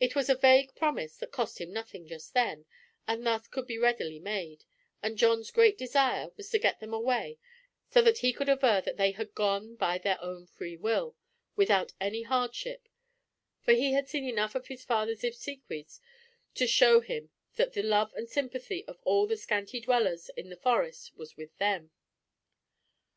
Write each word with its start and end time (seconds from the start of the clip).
It 0.00 0.16
was 0.16 0.28
a 0.28 0.34
vague 0.34 0.74
promise 0.74 1.16
that 1.18 1.30
cost 1.30 1.60
him 1.60 1.72
nothing 1.72 2.04
just 2.08 2.34
then, 2.34 2.66
and 3.06 3.24
thus 3.24 3.46
could 3.46 3.68
be 3.68 3.78
readily 3.78 4.18
made, 4.18 4.64
and 5.04 5.16
John's 5.16 5.52
great 5.52 5.78
desire 5.78 6.30
was 6.36 6.50
to 6.50 6.58
get 6.58 6.80
them 6.80 6.92
away 6.92 7.38
so 7.88 8.02
that 8.02 8.18
he 8.18 8.32
could 8.32 8.48
aver 8.48 8.82
that 8.84 8.96
they 8.96 9.12
had 9.12 9.36
gone 9.36 9.76
by 9.76 9.98
their 9.98 10.20
own 10.20 10.48
free 10.48 10.76
will, 10.76 11.14
without 11.54 11.92
any 12.00 12.22
hardship, 12.22 12.88
for 13.60 13.72
he 13.72 13.92
had 13.92 14.08
seen 14.08 14.24
enough 14.24 14.56
at 14.56 14.66
his 14.66 14.84
father's 14.84 15.22
obsequies 15.22 16.00
to 16.56 16.66
show 16.66 17.00
him 17.00 17.30
that 17.54 17.72
the 17.72 17.84
love 17.84 18.12
and 18.16 18.28
sympathy 18.28 18.84
of 18.88 18.98
all 19.04 19.28
the 19.28 19.36
scanty 19.36 19.78
dwellers 19.78 20.28
in 20.36 20.50
the 20.50 20.56
Forest 20.56 21.16
was 21.16 21.36
with 21.36 21.56
them. 21.58 21.92